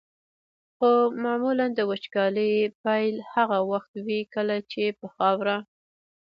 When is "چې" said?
4.71-4.83